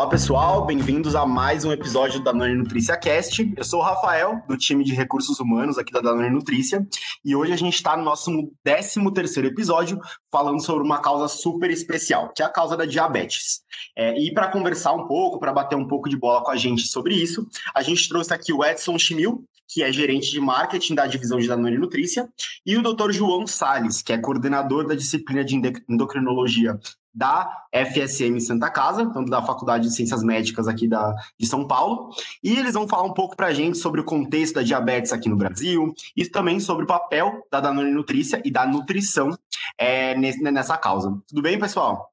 Olá 0.00 0.08
pessoal, 0.08 0.64
bem-vindos 0.64 1.14
a 1.14 1.26
mais 1.26 1.62
um 1.62 1.72
episódio 1.72 2.24
da 2.24 2.32
Danone 2.32 2.54
Nutrícia 2.54 2.96
Cast. 2.96 3.52
Eu 3.54 3.62
sou 3.62 3.80
o 3.80 3.82
Rafael, 3.82 4.42
do 4.48 4.56
time 4.56 4.82
de 4.82 4.94
recursos 4.94 5.38
humanos 5.38 5.76
aqui 5.76 5.92
da 5.92 6.00
Danone 6.00 6.30
Nutrícia, 6.30 6.88
e 7.22 7.36
hoje 7.36 7.52
a 7.52 7.56
gente 7.56 7.74
está 7.74 7.98
no 7.98 8.02
nosso 8.02 8.50
13 8.64 9.12
terceiro 9.12 9.48
episódio 9.48 10.00
falando 10.32 10.58
sobre 10.64 10.84
uma 10.84 11.02
causa 11.02 11.28
super 11.28 11.70
especial, 11.70 12.32
que 12.34 12.42
é 12.42 12.46
a 12.46 12.48
causa 12.48 12.78
da 12.78 12.86
diabetes. 12.86 13.60
É, 13.94 14.18
e 14.18 14.32
para 14.32 14.48
conversar 14.48 14.94
um 14.94 15.06
pouco, 15.06 15.38
para 15.38 15.52
bater 15.52 15.76
um 15.76 15.86
pouco 15.86 16.08
de 16.08 16.16
bola 16.16 16.42
com 16.42 16.50
a 16.50 16.56
gente 16.56 16.86
sobre 16.86 17.14
isso, 17.14 17.46
a 17.74 17.82
gente 17.82 18.08
trouxe 18.08 18.32
aqui 18.32 18.54
o 18.54 18.64
Edson 18.64 18.98
Chimil, 18.98 19.44
que 19.68 19.82
é 19.82 19.92
gerente 19.92 20.30
de 20.30 20.40
marketing 20.40 20.94
da 20.94 21.06
divisão 21.06 21.38
de 21.38 21.46
Danone 21.46 21.76
Nutrícia, 21.76 22.26
e 22.64 22.74
o 22.74 22.82
Dr. 22.82 23.10
João 23.10 23.46
Sales, 23.46 24.00
que 24.00 24.14
é 24.14 24.18
coordenador 24.18 24.86
da 24.86 24.94
disciplina 24.94 25.44
de 25.44 25.60
endocrinologia 25.86 26.80
da 27.12 27.66
FSM 27.72 28.38
Santa 28.40 28.70
Casa, 28.70 29.10
tanto 29.12 29.30
da 29.30 29.42
Faculdade 29.42 29.88
de 29.88 29.94
Ciências 29.94 30.22
Médicas 30.22 30.68
aqui 30.68 30.86
da, 30.86 31.14
de 31.38 31.46
São 31.46 31.66
Paulo, 31.66 32.10
e 32.42 32.56
eles 32.58 32.74
vão 32.74 32.86
falar 32.86 33.02
um 33.02 33.12
pouco 33.12 33.36
para 33.36 33.48
a 33.48 33.52
gente 33.52 33.78
sobre 33.78 34.00
o 34.00 34.04
contexto 34.04 34.54
da 34.54 34.62
diabetes 34.62 35.12
aqui 35.12 35.28
no 35.28 35.36
Brasil 35.36 35.94
e 36.16 36.26
também 36.26 36.60
sobre 36.60 36.84
o 36.84 36.86
papel 36.86 37.46
da 37.50 37.60
Danone 37.60 37.90
Nutrícia 37.90 38.40
e 38.44 38.50
da 38.50 38.66
nutrição 38.66 39.36
é, 39.76 40.14
nessa 40.14 40.76
causa. 40.76 41.20
Tudo 41.26 41.42
bem, 41.42 41.58
pessoal? 41.58 42.12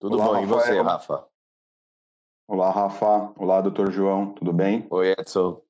Tudo 0.00 0.16
Olá, 0.16 0.26
bom, 0.26 0.42
e 0.42 0.46
você, 0.46 0.80
Rafa? 0.80 1.24
Olá, 2.46 2.70
Rafa. 2.70 3.32
Olá, 3.36 3.60
doutor 3.60 3.90
João, 3.90 4.32
tudo 4.34 4.52
bem? 4.52 4.86
Oi, 4.90 5.14
Edson. 5.18 5.62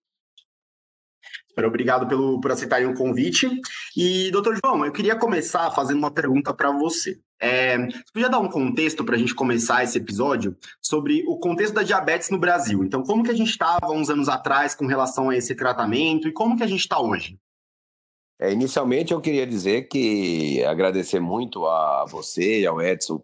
Obrigado 1.56 2.09
pelo, 2.09 2.40
por 2.40 2.51
aceitarem 2.51 2.87
o 2.87 2.95
convite. 2.95 3.48
E, 3.96 4.30
doutor 4.32 4.59
João, 4.65 4.84
eu 4.84 4.92
queria 4.92 5.16
começar 5.16 5.70
fazendo 5.70 5.98
uma 5.98 6.10
pergunta 6.10 6.52
para 6.52 6.73
você. 6.73 7.20
É, 7.41 7.77
você 7.79 8.02
podia 8.12 8.29
dar 8.29 8.38
um 8.38 8.48
contexto 8.48 9.05
para 9.05 9.16
a 9.16 9.19
gente 9.19 9.34
começar 9.34 9.83
esse 9.83 9.98
episódio 9.98 10.57
sobre 10.80 11.24
o 11.27 11.38
contexto 11.38 11.74
da 11.74 11.82
diabetes 11.82 12.30
no 12.30 12.38
Brasil? 12.38 12.82
Então, 12.85 13.02
como 13.02 13.23
que 13.23 13.30
a 13.30 13.37
gente 13.37 13.51
estava 13.51 13.91
uns 13.93 14.09
anos 14.09 14.29
atrás 14.29 14.74
com 14.74 14.87
relação 14.87 15.30
a 15.30 15.37
esse 15.37 15.54
tratamento 15.54 16.29
e 16.29 16.32
como 16.32 16.57
que 16.57 16.63
a 16.63 16.66
gente 16.66 16.80
está 16.80 17.01
hoje? 17.01 17.38
É, 18.41 18.52
inicialmente, 18.52 19.13
eu 19.13 19.21
queria 19.21 19.46
dizer 19.46 19.88
que 19.88 20.63
agradecer 20.65 21.21
muito 21.21 21.66
a 21.66 22.04
você 22.04 22.66
ao 22.66 22.80
Edson 22.80 23.23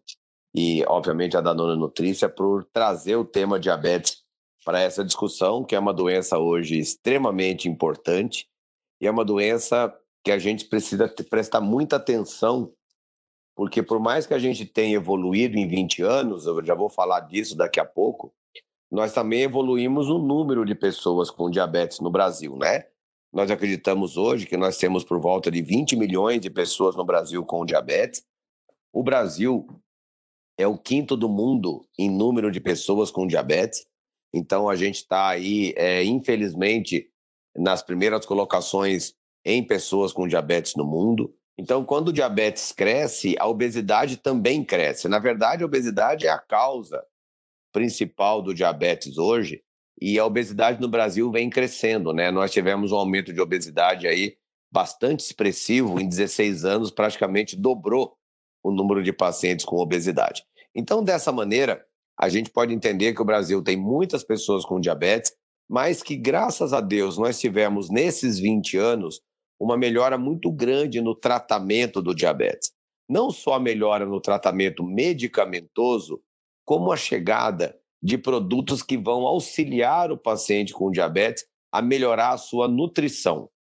e, 0.55 0.85
obviamente, 0.87 1.37
a 1.37 1.41
Danona 1.41 1.77
Nutrícia 1.77 2.29
por 2.29 2.65
trazer 2.65 3.17
o 3.17 3.25
tema 3.25 3.59
diabetes 3.59 4.23
para 4.65 4.81
essa 4.81 5.05
discussão, 5.05 5.65
que 5.65 5.75
é 5.75 5.79
uma 5.79 5.93
doença 5.93 6.39
hoje 6.39 6.79
extremamente 6.79 7.69
importante 7.69 8.47
e 9.01 9.07
é 9.07 9.11
uma 9.11 9.25
doença 9.25 9.93
que 10.23 10.31
a 10.31 10.39
gente 10.39 10.67
precisa 10.67 11.09
prestar 11.29 11.61
muita 11.61 11.97
atenção, 11.97 12.73
porque 13.61 13.83
por 13.83 14.01
mais 14.01 14.27
que 14.27 14.33
a 14.33 14.39
gente 14.39 14.65
tenha 14.65 14.97
evoluído 14.97 15.59
em 15.59 15.69
20 15.69 16.01
anos, 16.01 16.47
eu 16.47 16.65
já 16.65 16.75
vou 16.75 16.89
falar 16.89 17.21
disso 17.21 17.55
daqui 17.55 17.79
a 17.79 17.85
pouco, 17.85 18.33
nós 18.91 19.13
também 19.13 19.43
evoluímos 19.43 20.09
o 20.09 20.17
número 20.17 20.65
de 20.65 20.75
pessoas 20.75 21.31
com 21.31 21.51
diabetes 21.51 22.01
no 22.01 22.11
Brasil, 22.11 22.57
né? 22.57 22.87
Nós 23.31 23.51
acreditamos 23.51 24.17
hoje 24.17 24.47
que 24.47 24.57
nós 24.57 24.79
temos 24.79 25.05
por 25.05 25.21
volta 25.21 25.51
de 25.51 25.61
20 25.61 25.95
milhões 25.95 26.41
de 26.41 26.49
pessoas 26.49 26.97
no 26.97 27.05
Brasil 27.05 27.45
com 27.45 27.67
diabetes. 27.67 28.25
O 28.95 29.03
Brasil 29.03 29.67
é 30.57 30.67
o 30.67 30.79
quinto 30.79 31.15
do 31.15 31.29
mundo 31.29 31.87
em 31.99 32.09
número 32.09 32.51
de 32.51 32.61
pessoas 32.63 33.11
com 33.11 33.27
diabetes. 33.27 33.87
Então 34.33 34.71
a 34.71 34.75
gente 34.75 35.01
está 35.03 35.29
aí, 35.29 35.75
é, 35.77 36.03
infelizmente, 36.03 37.11
nas 37.55 37.83
primeiras 37.83 38.25
colocações 38.25 39.13
em 39.45 39.63
pessoas 39.63 40.15
com 40.15 40.27
diabetes 40.27 40.77
no 40.77 40.87
mundo. 40.87 41.37
Então, 41.61 41.85
quando 41.85 42.09
o 42.09 42.13
diabetes 42.13 42.73
cresce, 42.73 43.37
a 43.39 43.47
obesidade 43.47 44.17
também 44.17 44.65
cresce. 44.65 45.09
Na 45.09 45.19
verdade, 45.19 45.63
a 45.63 45.67
obesidade 45.67 46.27
é 46.27 46.31
a 46.31 46.39
causa 46.39 47.05
principal 47.71 48.41
do 48.41 48.55
diabetes 48.55 49.19
hoje, 49.19 49.63
e 50.01 50.19
a 50.19 50.25
obesidade 50.25 50.81
no 50.81 50.89
Brasil 50.89 51.31
vem 51.31 51.51
crescendo, 51.51 52.15
né? 52.15 52.31
Nós 52.31 52.51
tivemos 52.51 52.93
um 52.93 52.97
aumento 52.97 53.31
de 53.31 53.43
obesidade 53.43 54.09
aí 54.09 54.39
bastante 54.73 55.21
expressivo, 55.21 56.01
em 56.01 56.09
16 56.09 56.65
anos 56.65 56.91
praticamente 56.91 57.55
dobrou 57.57 58.17
o 58.65 58.71
número 58.71 59.03
de 59.03 59.13
pacientes 59.13 59.67
com 59.67 59.77
obesidade. 59.77 60.43
Então, 60.75 61.05
dessa 61.05 61.31
maneira, 61.31 61.85
a 62.19 62.31
gente 62.31 62.49
pode 62.49 62.73
entender 62.73 63.13
que 63.13 63.21
o 63.21 63.27
Brasil 63.27 63.63
tem 63.63 63.77
muitas 63.77 64.25
pessoas 64.25 64.65
com 64.65 64.81
diabetes, 64.81 65.35
mas 65.69 66.03
que, 66.03 66.17
graças 66.17 66.73
a 66.73 66.81
Deus, 66.81 67.19
nós 67.19 67.39
tivemos 67.39 67.91
nesses 67.91 68.39
20 68.39 68.79
anos 68.79 69.21
uma 69.61 69.77
melhora 69.77 70.17
muito 70.17 70.51
grande 70.51 71.03
no 71.03 71.15
tratamento 71.15 72.01
do 72.01 72.15
diabetes. 72.15 72.73
Não 73.07 73.31
só 73.31 73.55
a 73.55 73.61
melhora 73.61 74.07
no 74.07 74.21
tratamento 74.21 74.83
medicamentoso, 74.83 76.23
como 76.65 76.91
a 76.91 76.97
chegada 76.97 77.77
de 78.03 78.17
produtos 78.17 78.83
que 78.83 78.97
vão 78.97 79.27
auxiliar 79.27 80.11
o 80.11 80.17
paciente 80.17 80.73
com 80.73 80.91
diabetes 80.91 81.45
a 81.71 81.83
melhorar 81.83 82.31
a 82.31 82.39
sua 82.39 82.67
nutrição. 82.67 83.51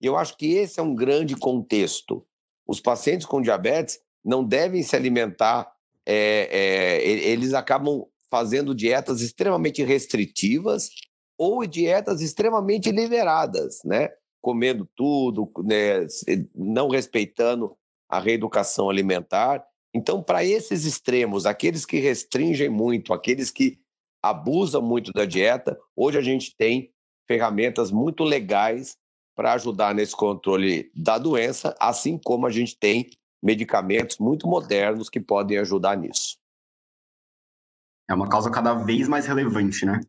E 0.00 0.06
eu 0.06 0.16
acho 0.16 0.36
que 0.36 0.52
esse 0.52 0.78
é 0.78 0.82
um 0.82 0.94
grande 0.94 1.34
contexto. 1.34 2.26
Os 2.66 2.80
pacientes 2.80 3.26
com 3.26 3.40
diabetes 3.40 3.98
não 4.22 4.44
devem 4.44 4.82
se 4.82 4.94
alimentar 4.94 5.72
é, 6.04 6.48
é, 6.52 7.08
eles 7.08 7.52
acabam 7.54 8.06
fazendo 8.30 8.74
dietas 8.74 9.20
extremamente 9.20 9.82
restritivas 9.82 10.90
ou 11.38 11.66
dietas 11.66 12.20
extremamente 12.20 12.90
liberadas, 12.90 13.80
né? 13.84 14.10
Comendo 14.46 14.88
tudo, 14.94 15.50
né? 15.64 16.06
não 16.54 16.88
respeitando 16.88 17.76
a 18.08 18.20
reeducação 18.20 18.88
alimentar. 18.88 19.66
Então, 19.92 20.22
para 20.22 20.44
esses 20.44 20.84
extremos, 20.84 21.46
aqueles 21.46 21.84
que 21.84 21.98
restringem 21.98 22.68
muito, 22.68 23.12
aqueles 23.12 23.50
que 23.50 23.80
abusam 24.22 24.80
muito 24.80 25.10
da 25.10 25.24
dieta, 25.24 25.76
hoje 25.96 26.16
a 26.16 26.22
gente 26.22 26.54
tem 26.56 26.92
ferramentas 27.26 27.90
muito 27.90 28.22
legais 28.22 28.96
para 29.34 29.54
ajudar 29.54 29.92
nesse 29.92 30.14
controle 30.14 30.92
da 30.94 31.18
doença, 31.18 31.74
assim 31.80 32.16
como 32.16 32.46
a 32.46 32.50
gente 32.50 32.78
tem 32.78 33.10
medicamentos 33.42 34.18
muito 34.18 34.46
modernos 34.46 35.10
que 35.10 35.18
podem 35.18 35.58
ajudar 35.58 35.96
nisso. 35.96 36.38
É 38.08 38.14
uma 38.14 38.28
causa 38.28 38.48
cada 38.48 38.74
vez 38.74 39.08
mais 39.08 39.26
relevante, 39.26 39.84
né? 39.84 40.00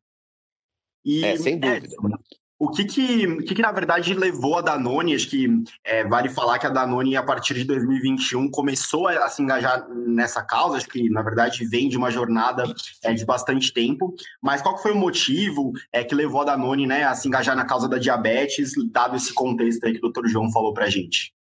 E, 1.03 1.25
é, 1.25 1.37
sem 1.37 1.57
dúvida. 1.57 1.87
É, 1.87 2.46
o 2.59 2.69
que 2.69 2.85
que, 2.85 3.44
que 3.44 3.56
que, 3.56 3.62
na 3.62 3.72
verdade, 3.72 4.13
levou 4.16 4.57
a 4.57 4.62
Danone, 4.62 5.13
acho 5.13 5.29
que 5.29 5.47
é, 5.84 6.03
vale 6.03 6.28
falar 6.29 6.57
que 6.57 6.66
a 6.66 6.69
Danone, 6.69 7.16
a 7.16 7.22
partir 7.22 7.53
de 7.53 7.63
2021, 7.63 8.50
começou 8.50 9.07
a, 9.07 9.25
a, 9.25 9.29
se 9.29 9.44
engajar 9.44 9.88
nessa 9.90 10.44
causa, 10.44 10.78
acho 10.78 10.88
que, 10.88 11.07
na 11.09 11.22
verdade, 11.22 11.68
vem 11.68 11.88
de 11.88 11.97
uma 11.97 12.09
jornada 12.09 12.63
é, 13.03 13.13
de 13.13 13.25
bastante 13.25 13.72
tempo, 13.72 14.13
mas 14.41 14.62
qual 14.62 14.78
foi 14.78 14.91
o 14.91 14.97
motivo 14.97 15.72
é, 15.94 16.03
que 16.03 16.16
levou 16.16 16.41
a 16.41 16.45
Danone 16.45 16.88
né, 16.88 17.03
a 17.03 17.13
se 17.13 17.28
engajar 17.28 17.56
na 17.56 17.66
causa 17.66 17.88
da 17.88 18.00
diabetes, 18.00 18.72
dado 18.91 19.16
esse 19.16 19.34
contexto 19.34 19.85
aí 19.85 19.94
que 19.94 20.06
o 20.06 20.09
Dr. 20.09 20.28
João 20.28 20.51
falou 20.51 20.74
para 20.74 20.85
a 20.85 20.89
gente? 20.89 21.38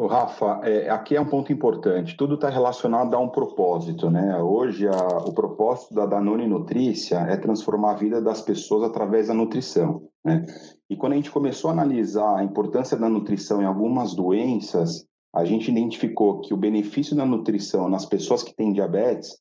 O 0.00 0.06
Rafa, 0.06 0.60
é, 0.62 0.88
aqui 0.88 1.14
é 1.14 1.20
um 1.20 1.26
ponto 1.26 1.52
importante. 1.52 2.16
Tudo 2.16 2.36
está 2.36 2.48
relacionado 2.48 3.14
a 3.14 3.18
um 3.18 3.28
propósito, 3.28 4.10
né? 4.10 4.34
Hoje, 4.38 4.88
a, 4.88 5.18
o 5.18 5.34
propósito 5.34 5.92
da 5.92 6.06
Danone 6.06 6.46
Nutrícia 6.46 7.18
é 7.18 7.36
transformar 7.36 7.90
a 7.90 7.96
vida 7.96 8.18
das 8.18 8.40
pessoas 8.40 8.82
através 8.82 9.28
da 9.28 9.34
nutrição, 9.34 10.08
né? 10.24 10.44
E 10.88 10.96
quando 10.96 11.14
a 11.14 11.16
gente 11.16 11.30
começou 11.30 11.70
a 11.70 11.72
analisar 11.72 12.38
a 12.38 12.44
importância 12.44 12.96
da 12.96 13.08
nutrição 13.08 13.62
em 13.62 13.64
algumas 13.64 14.14
doenças, 14.14 15.06
a 15.34 15.44
gente 15.44 15.70
identificou 15.70 16.40
que 16.40 16.52
o 16.52 16.56
benefício 16.56 17.16
da 17.16 17.24
nutrição 17.24 17.88
nas 17.88 18.04
pessoas 18.04 18.42
que 18.42 18.54
têm 18.54 18.72
diabetes, 18.72 19.38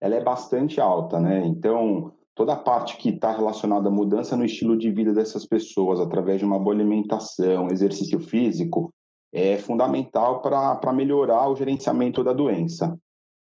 ela 0.00 0.14
é 0.14 0.22
bastante 0.22 0.80
alta, 0.80 1.18
né? 1.18 1.44
Então, 1.46 2.12
toda 2.34 2.52
a 2.52 2.56
parte 2.56 2.96
que 2.96 3.10
está 3.10 3.32
relacionada 3.32 3.88
à 3.88 3.92
mudança 3.92 4.36
no 4.36 4.44
estilo 4.44 4.76
de 4.76 4.90
vida 4.90 5.12
dessas 5.12 5.46
pessoas 5.46 6.00
através 6.00 6.38
de 6.38 6.44
uma 6.44 6.58
boa 6.58 6.74
alimentação, 6.74 7.68
exercício 7.70 8.20
físico, 8.20 8.92
é 9.32 9.58
fundamental 9.58 10.40
para 10.42 10.92
melhorar 10.92 11.48
o 11.48 11.56
gerenciamento 11.56 12.22
da 12.22 12.32
doença. 12.32 12.98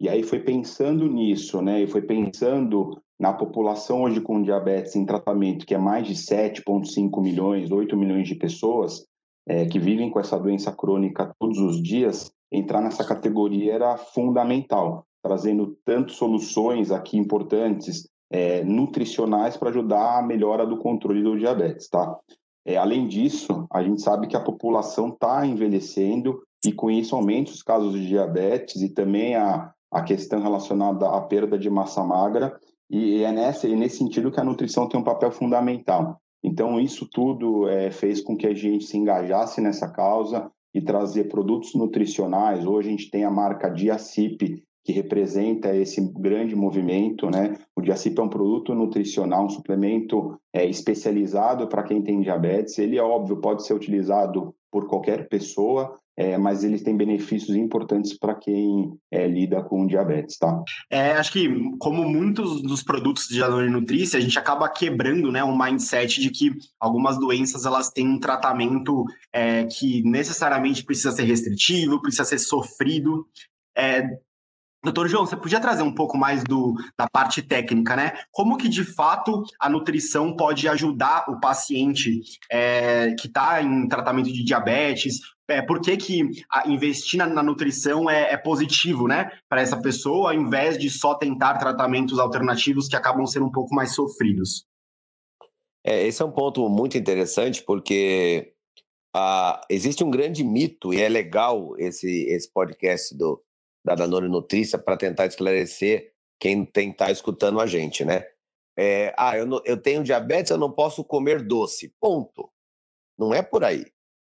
E 0.01 0.09
aí 0.09 0.23
foi 0.23 0.39
pensando 0.39 1.07
nisso, 1.07 1.61
né? 1.61 1.83
E 1.83 1.87
foi 1.87 2.01
pensando 2.01 2.99
na 3.19 3.31
população 3.31 4.01
hoje 4.01 4.19
com 4.19 4.41
diabetes 4.41 4.95
em 4.95 5.05
tratamento, 5.05 5.63
que 5.63 5.75
é 5.75 5.77
mais 5.77 6.07
de 6.07 6.15
7,5 6.15 7.21
milhões, 7.21 7.69
8 7.69 7.95
milhões 7.95 8.27
de 8.27 8.33
pessoas 8.33 9.05
é, 9.47 9.67
que 9.67 9.77
vivem 9.77 10.09
com 10.09 10.19
essa 10.19 10.39
doença 10.39 10.71
crônica 10.71 11.31
todos 11.39 11.59
os 11.59 11.79
dias, 11.79 12.31
entrar 12.51 12.81
nessa 12.81 13.05
categoria 13.05 13.73
era 13.73 13.95
fundamental, 13.95 15.05
trazendo 15.21 15.77
tanto 15.85 16.13
soluções 16.13 16.89
aqui 16.89 17.15
importantes, 17.15 18.09
é, 18.31 18.63
nutricionais 18.63 19.55
para 19.55 19.69
ajudar 19.69 20.17
a 20.17 20.23
melhora 20.23 20.65
do 20.65 20.79
controle 20.79 21.21
do 21.21 21.37
diabetes, 21.37 21.87
tá? 21.87 22.17
É, 22.65 22.75
além 22.75 23.07
disso, 23.07 23.67
a 23.71 23.83
gente 23.83 24.01
sabe 24.01 24.25
que 24.25 24.35
a 24.35 24.43
população 24.43 25.09
está 25.09 25.45
envelhecendo 25.45 26.41
e 26.65 26.73
com 26.73 26.89
isso 26.89 27.15
aumenta 27.15 27.51
os 27.51 27.61
casos 27.61 27.93
de 27.93 28.07
diabetes 28.07 28.81
e 28.81 28.89
também 28.89 29.35
a, 29.35 29.71
a 29.91 30.01
questão 30.01 30.41
relacionada 30.41 31.09
à 31.09 31.19
perda 31.21 31.59
de 31.59 31.69
massa 31.69 32.03
magra 32.03 32.57
e 32.89 33.23
é 33.23 33.31
nesse, 33.31 33.71
é 33.71 33.75
nesse 33.75 33.97
sentido 33.97 34.31
que 34.31 34.39
a 34.39 34.43
nutrição 34.43 34.87
tem 34.87 34.99
um 34.99 35.03
papel 35.03 35.31
fundamental. 35.31 36.19
Então, 36.43 36.79
isso 36.79 37.07
tudo 37.09 37.67
é, 37.69 37.91
fez 37.91 38.21
com 38.21 38.35
que 38.35 38.47
a 38.47 38.53
gente 38.53 38.85
se 38.85 38.97
engajasse 38.97 39.61
nessa 39.61 39.87
causa 39.89 40.51
e 40.73 40.81
trazer 40.81 41.25
produtos 41.25 41.75
nutricionais. 41.75 42.65
Hoje 42.65 42.87
a 42.87 42.91
gente 42.91 43.09
tem 43.09 43.23
a 43.23 43.31
marca 43.31 43.69
Diacip, 43.69 44.63
que 44.83 44.91
representa 44.91 45.75
esse 45.75 46.01
grande 46.13 46.55
movimento, 46.55 47.29
né? 47.29 47.55
O 47.75 47.81
Diacip 47.81 48.19
é 48.19 48.23
um 48.23 48.29
produto 48.29 48.73
nutricional, 48.73 49.45
um 49.45 49.49
suplemento 49.49 50.37
é, 50.51 50.65
especializado 50.65 51.67
para 51.67 51.83
quem 51.83 52.01
tem 52.01 52.19
diabetes. 52.19 52.79
Ele, 52.79 52.97
é 52.97 53.03
óbvio, 53.03 53.37
pode 53.37 53.65
ser 53.65 53.73
utilizado 53.73 54.55
por 54.71 54.87
qualquer 54.87 55.29
pessoa, 55.29 55.99
é, 56.21 56.37
mas 56.37 56.63
eles 56.63 56.83
têm 56.83 56.95
benefícios 56.95 57.57
importantes 57.57 58.15
para 58.15 58.35
quem 58.35 58.95
é, 59.09 59.27
lida 59.27 59.63
com 59.63 59.87
diabetes, 59.87 60.37
tá? 60.37 60.63
É, 60.87 61.13
acho 61.13 61.31
que, 61.31 61.49
como 61.79 62.07
muitos 62.07 62.61
dos 62.61 62.83
produtos 62.83 63.27
de 63.27 63.39
Danone 63.39 63.71
Nutrícia, 63.71 64.19
a 64.19 64.21
gente 64.21 64.37
acaba 64.37 64.69
quebrando 64.69 65.31
né, 65.31 65.43
um 65.43 65.57
mindset 65.57 66.21
de 66.21 66.29
que 66.29 66.51
algumas 66.79 67.17
doenças 67.17 67.65
elas 67.65 67.89
têm 67.89 68.07
um 68.07 68.19
tratamento 68.19 69.03
é, 69.33 69.65
que 69.65 70.03
necessariamente 70.03 70.85
precisa 70.85 71.11
ser 71.11 71.23
restritivo, 71.23 71.99
precisa 71.99 72.23
ser 72.23 72.37
sofrido. 72.37 73.25
É, 73.75 74.07
Doutor 74.83 75.07
João, 75.07 75.27
você 75.27 75.37
podia 75.37 75.59
trazer 75.59 75.83
um 75.83 75.93
pouco 75.93 76.17
mais 76.17 76.43
do, 76.43 76.73
da 76.97 77.07
parte 77.07 77.41
técnica, 77.43 77.95
né? 77.95 78.13
Como 78.31 78.57
que 78.57 78.67
de 78.67 78.83
fato 78.83 79.43
a 79.59 79.69
nutrição 79.69 80.35
pode 80.35 80.67
ajudar 80.67 81.25
o 81.29 81.39
paciente 81.39 82.19
é, 82.51 83.13
que 83.13 83.27
está 83.27 83.61
em 83.61 83.87
tratamento 83.87 84.33
de 84.33 84.43
diabetes? 84.43 85.19
É, 85.51 85.61
por 85.61 85.81
que, 85.81 85.97
que 85.97 86.21
investir 86.65 87.17
na, 87.17 87.27
na 87.27 87.43
nutrição 87.43 88.09
é, 88.09 88.33
é, 88.33 88.37
positivo, 88.37 89.07
né? 89.07 89.31
Para 89.49 89.61
essa 89.61 89.81
pessoa, 89.81 90.31
ao 90.31 90.33
invés 90.33 90.77
de 90.77 90.89
só 90.89 91.15
tentar 91.15 91.57
tratamentos 91.57 92.19
alternativos 92.19 92.87
que 92.87 92.95
acabam 92.95 93.25
sendo 93.25 93.45
um 93.45 93.51
pouco 93.51 93.73
mais 93.75 93.93
sofridos? 93.93 94.65
É, 95.83 96.05
esse 96.05 96.21
é 96.21 96.25
um 96.25 96.31
ponto 96.31 96.67
muito 96.69 96.97
interessante, 96.97 97.63
porque 97.63 98.53
ah, 99.13 99.61
existe 99.69 100.03
um 100.03 100.11
grande 100.11 100.43
mito, 100.43 100.93
e 100.93 101.01
é 101.01 101.09
legal 101.09 101.75
esse, 101.77 102.25
esse 102.29 102.51
podcast 102.51 103.15
do 103.15 103.43
da 103.83 103.95
Danone 103.95 104.29
Nutrícia 104.29 104.77
para 104.77 104.95
tentar 104.95 105.25
esclarecer 105.25 106.13
quem 106.39 106.63
tem 106.63 106.93
tá 106.93 107.11
escutando 107.11 107.59
a 107.59 107.65
gente, 107.65 108.05
né? 108.05 108.23
É, 108.77 109.13
ah, 109.17 109.37
eu, 109.37 109.45
não, 109.45 109.61
eu 109.65 109.75
tenho 109.75 110.03
diabetes, 110.03 110.51
eu 110.51 110.57
não 110.57 110.71
posso 110.71 111.03
comer 111.03 111.41
doce. 111.41 111.93
Ponto. 111.99 112.49
Não 113.17 113.33
é 113.33 113.41
por 113.41 113.63
aí. 113.63 113.85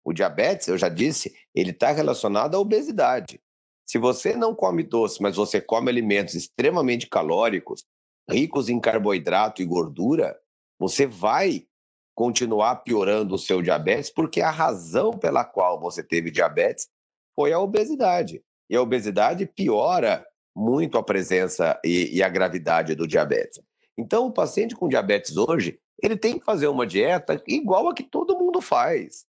O 0.04 0.12
diabetes, 0.12 0.68
eu 0.68 0.76
já 0.76 0.88
disse, 0.88 1.34
ele 1.54 1.70
está 1.70 1.90
relacionado 1.90 2.54
à 2.54 2.60
obesidade. 2.60 3.40
Se 3.86 3.98
você 3.98 4.34
não 4.34 4.54
come 4.54 4.82
doce, 4.82 5.22
mas 5.22 5.36
você 5.36 5.60
come 5.60 5.90
alimentos 5.90 6.34
extremamente 6.34 7.08
calóricos, 7.08 7.84
ricos 8.28 8.68
em 8.68 8.80
carboidrato 8.80 9.62
e 9.62 9.66
gordura, 9.66 10.38
você 10.78 11.06
vai 11.06 11.66
continuar 12.14 12.76
piorando 12.76 13.34
o 13.34 13.38
seu 13.38 13.60
diabetes, 13.60 14.10
porque 14.10 14.40
a 14.40 14.50
razão 14.50 15.10
pela 15.12 15.44
qual 15.44 15.80
você 15.80 16.02
teve 16.02 16.30
diabetes 16.30 16.88
foi 17.34 17.52
a 17.52 17.58
obesidade. 17.58 18.42
E 18.70 18.76
a 18.76 18.82
obesidade 18.82 19.46
piora 19.46 20.24
muito 20.54 20.96
a 20.96 21.02
presença 21.02 21.78
e, 21.84 22.16
e 22.16 22.22
a 22.22 22.28
gravidade 22.28 22.94
do 22.94 23.06
diabetes. 23.06 23.60
Então, 23.98 24.26
o 24.26 24.32
paciente 24.32 24.74
com 24.74 24.88
diabetes 24.88 25.36
hoje, 25.36 25.78
ele 26.02 26.16
tem 26.16 26.38
que 26.38 26.44
fazer 26.44 26.68
uma 26.68 26.86
dieta 26.86 27.42
igual 27.46 27.88
a 27.88 27.94
que 27.94 28.02
todo 28.02 28.38
mundo 28.38 28.60
faz. 28.60 29.24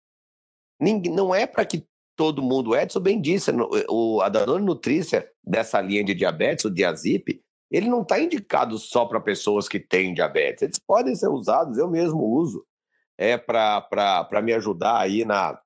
Não 0.79 1.33
é 1.33 1.45
para 1.45 1.65
que 1.65 1.85
todo 2.15 2.41
mundo, 2.41 2.75
Edson 2.75 2.99
bem 2.99 3.19
disse, 3.19 3.51
o, 3.89 4.21
a 4.21 4.29
Danone 4.29 4.65
Nutrícia 4.65 5.29
dessa 5.43 5.81
linha 5.81 6.03
de 6.03 6.13
diabetes, 6.13 6.65
o 6.65 6.69
Diazip, 6.69 7.41
ele 7.69 7.89
não 7.89 8.03
está 8.03 8.19
indicado 8.19 8.77
só 8.77 9.05
para 9.05 9.19
pessoas 9.19 9.67
que 9.67 9.79
têm 9.79 10.13
diabetes. 10.13 10.61
Eles 10.61 10.79
podem 10.79 11.15
ser 11.15 11.27
usados, 11.27 11.77
eu 11.77 11.89
mesmo 11.89 12.23
uso, 12.23 12.65
é 13.17 13.37
para 13.37 14.41
me 14.41 14.53
ajudar 14.53 14.99
aí 14.99 15.25
na, 15.25 15.59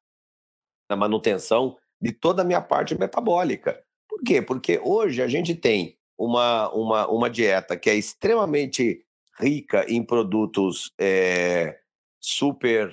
na 0.89 0.95
manutenção 0.95 1.77
de 2.01 2.11
toda 2.11 2.41
a 2.41 2.45
minha 2.45 2.61
parte 2.61 2.97
metabólica. 2.97 3.81
Por 4.07 4.21
quê? 4.23 4.41
Porque 4.41 4.79
hoje 4.83 5.21
a 5.21 5.27
gente 5.27 5.53
tem 5.53 5.97
uma, 6.17 6.69
uma, 6.73 7.07
uma 7.07 7.29
dieta 7.29 7.77
que 7.77 7.89
é 7.89 7.95
extremamente 7.95 9.05
rica 9.39 9.85
em 9.87 10.03
produtos 10.03 10.91
é, 10.99 11.79
super, 12.19 12.91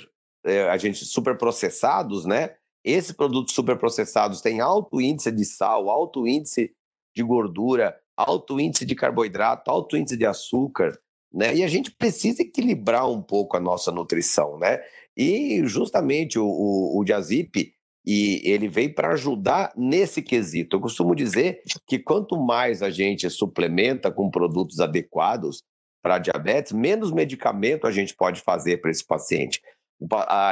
a 0.70 0.76
gente, 0.76 1.04
super 1.04 1.36
processados, 1.36 2.24
né? 2.24 2.54
Esses 2.84 3.12
produtos 3.12 3.54
super 3.54 3.76
processados 3.76 4.40
têm 4.40 4.60
alto 4.60 5.00
índice 5.00 5.32
de 5.32 5.44
sal, 5.44 5.90
alto 5.90 6.26
índice 6.26 6.70
de 7.14 7.22
gordura, 7.22 7.96
alto 8.16 8.60
índice 8.60 8.84
de 8.84 8.94
carboidrato, 8.94 9.70
alto 9.70 9.96
índice 9.96 10.16
de 10.16 10.24
açúcar, 10.24 10.96
né? 11.32 11.54
E 11.54 11.64
a 11.64 11.68
gente 11.68 11.90
precisa 11.90 12.42
equilibrar 12.42 13.10
um 13.10 13.20
pouco 13.20 13.56
a 13.56 13.60
nossa 13.60 13.90
nutrição, 13.90 14.58
né? 14.58 14.80
E 15.16 15.62
justamente 15.64 16.38
o, 16.38 16.46
o, 16.46 17.00
o 17.00 17.04
Diazip, 17.04 17.72
e 18.06 18.40
ele 18.44 18.68
veio 18.68 18.94
para 18.94 19.12
ajudar 19.14 19.72
nesse 19.76 20.22
quesito. 20.22 20.76
Eu 20.76 20.80
costumo 20.80 21.14
dizer 21.14 21.60
que 21.88 21.98
quanto 21.98 22.36
mais 22.36 22.80
a 22.80 22.88
gente 22.88 23.28
suplementa 23.28 24.12
com 24.12 24.30
produtos 24.30 24.78
adequados 24.78 25.64
para 26.00 26.20
diabetes, 26.20 26.70
menos 26.70 27.10
medicamento 27.10 27.84
a 27.84 27.90
gente 27.90 28.14
pode 28.14 28.40
fazer 28.40 28.80
para 28.80 28.92
esse 28.92 29.04
paciente. 29.04 29.60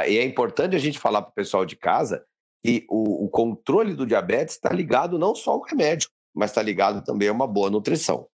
E 0.07 0.17
é 0.17 0.23
importante 0.23 0.75
a 0.75 0.79
gente 0.79 0.99
falar 0.99 1.21
para 1.21 1.31
o 1.31 1.35
pessoal 1.35 1.65
de 1.65 1.75
casa 1.75 2.25
que 2.63 2.85
o, 2.89 3.25
o 3.25 3.29
controle 3.29 3.93
do 3.93 4.05
diabetes 4.05 4.55
está 4.55 4.69
ligado 4.69 5.19
não 5.19 5.35
só 5.35 5.51
ao 5.51 5.61
remédio, 5.61 6.09
mas 6.33 6.51
está 6.51 6.61
ligado 6.61 7.03
também 7.03 7.27
a 7.27 7.33
uma 7.33 7.47
boa 7.47 7.69
nutrição. 7.69 8.27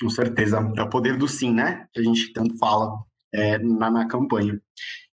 Com 0.00 0.10
certeza. 0.10 0.58
É 0.76 0.82
o 0.82 0.90
poder 0.90 1.16
do 1.16 1.28
sim, 1.28 1.52
né? 1.52 1.88
Que 1.92 2.00
a 2.00 2.02
gente 2.02 2.32
tanto 2.32 2.56
fala 2.58 2.96
é, 3.32 3.58
na, 3.58 3.90
na 3.90 4.08
campanha. 4.08 4.60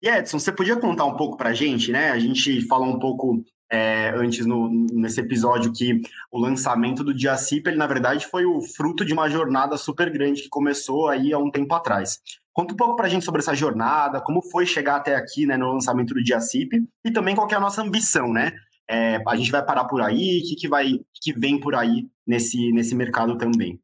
E 0.01 0.07
Edson, 0.07 0.39
você 0.39 0.51
podia 0.51 0.79
contar 0.79 1.05
um 1.05 1.17
pouco 1.17 1.35
para 1.35 1.49
a 1.49 1.53
gente, 1.53 1.91
né? 1.91 2.11
A 2.11 2.19
gente 2.19 2.65
falou 2.67 2.87
um 2.87 2.99
pouco 2.99 3.43
é, 3.71 4.09
antes 4.15 4.45
no, 4.45 4.69
nesse 4.69 5.19
episódio 5.19 5.73
que 5.73 6.01
o 6.31 6.39
lançamento 6.39 7.03
do 7.03 7.13
Diacip, 7.13 7.67
ele 7.67 7.77
na 7.77 7.87
verdade 7.87 8.25
foi 8.25 8.45
o 8.45 8.61
fruto 8.61 9.03
de 9.03 9.13
uma 9.13 9.29
jornada 9.29 9.77
super 9.77 10.09
grande 10.09 10.43
que 10.43 10.49
começou 10.49 11.07
aí 11.07 11.33
há 11.33 11.37
um 11.37 11.51
tempo 11.51 11.73
atrás. 11.75 12.19
Conta 12.59 12.73
um 12.73 12.77
pouco 12.77 12.97
para 12.97 13.05
a 13.05 13.09
gente 13.09 13.23
sobre 13.23 13.39
essa 13.39 13.55
jornada, 13.55 14.19
como 14.19 14.41
foi 14.41 14.65
chegar 14.65 14.97
até 14.97 15.15
aqui, 15.15 15.45
né, 15.45 15.55
no 15.55 15.71
lançamento 15.71 16.13
do 16.13 16.21
Diacip 16.21 16.85
e 17.05 17.09
também 17.09 17.33
qual 17.33 17.47
é 17.49 17.55
a 17.55 17.59
nossa 17.59 17.81
ambição, 17.81 18.33
né? 18.33 18.51
É, 18.85 19.17
a 19.25 19.35
gente 19.37 19.49
vai 19.49 19.63
parar 19.63 19.85
por 19.85 20.01
aí, 20.01 20.41
o 20.41 20.49
que, 20.49 20.55
que 20.57 20.67
vai, 20.67 20.99
que 21.21 21.31
vem 21.31 21.57
por 21.57 21.73
aí 21.73 22.05
nesse, 22.27 22.73
nesse 22.73 22.93
mercado 22.93 23.37
também. 23.37 23.79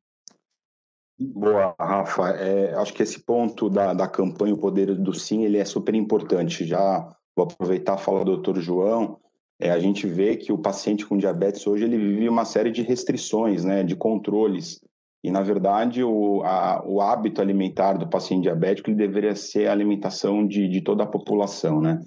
Boa, 1.18 1.74
Rafa. 1.80 2.32
É, 2.32 2.76
acho 2.76 2.94
que 2.94 3.02
esse 3.02 3.18
ponto 3.18 3.70
da, 3.70 3.94
da 3.94 4.10
campanha 4.10 4.54
O 4.54 4.58
Poder 4.58 4.94
do 4.94 5.14
Sim, 5.14 5.46
ele 5.46 5.58
é 5.58 5.64
super 5.64 5.96
importante. 5.96 6.66
Já 6.66 7.00
vou 7.34 7.46
aproveitar 7.46 7.98
e 7.98 8.02
falar 8.02 8.26
do 8.26 8.36
doutor 8.36 8.60
João. 8.60 9.22
É, 9.58 9.72
a 9.72 9.80
gente 9.80 10.06
vê 10.06 10.36
que 10.36 10.52
o 10.52 10.58
paciente 10.58 11.06
com 11.06 11.18
diabetes 11.18 11.66
hoje 11.66 11.86
ele 11.86 11.98
vive 11.98 12.28
uma 12.28 12.44
série 12.44 12.72
de 12.72 12.82
restrições, 12.82 13.64
né, 13.64 13.84
de 13.84 13.96
controles. 13.96 14.82
E, 15.26 15.32
na 15.32 15.42
verdade, 15.42 16.04
o, 16.04 16.44
a, 16.44 16.84
o 16.86 17.02
hábito 17.02 17.42
alimentar 17.42 17.94
do 17.94 18.08
paciente 18.08 18.44
diabético 18.44 18.92
ele 18.92 18.98
deveria 18.98 19.36
ser 19.36 19.66
a 19.66 19.72
alimentação 19.72 20.46
de, 20.46 20.70
de 20.70 20.82
toda 20.82 21.02
a 21.02 21.08
população, 21.08 21.82
né? 21.82 22.00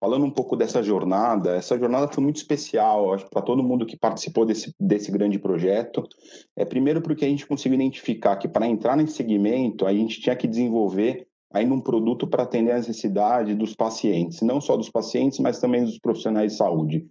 Falando 0.00 0.24
um 0.24 0.30
pouco 0.30 0.56
dessa 0.56 0.82
jornada, 0.82 1.54
essa 1.54 1.78
jornada 1.78 2.08
foi 2.08 2.24
muito 2.24 2.36
especial, 2.36 3.12
acho, 3.12 3.28
para 3.28 3.42
todo 3.42 3.62
mundo 3.62 3.84
que 3.84 3.94
participou 3.94 4.46
desse, 4.46 4.74
desse 4.80 5.12
grande 5.12 5.38
projeto. 5.38 6.02
É 6.56 6.64
primeiro 6.64 7.02
porque 7.02 7.26
a 7.26 7.28
gente 7.28 7.46
conseguiu 7.46 7.78
identificar 7.78 8.36
que 8.36 8.48
para 8.48 8.66
entrar 8.66 8.96
nesse 8.96 9.16
segmento, 9.16 9.84
a 9.84 9.92
gente 9.92 10.18
tinha 10.18 10.34
que 10.34 10.48
desenvolver 10.48 11.26
ainda 11.52 11.74
um 11.74 11.80
produto 11.80 12.26
para 12.26 12.44
atender 12.44 12.72
a 12.72 12.76
necessidade 12.76 13.54
dos 13.54 13.74
pacientes, 13.74 14.40
não 14.40 14.62
só 14.62 14.78
dos 14.78 14.88
pacientes, 14.88 15.38
mas 15.40 15.60
também 15.60 15.84
dos 15.84 15.98
profissionais 15.98 16.52
de 16.52 16.56
saúde. 16.56 17.06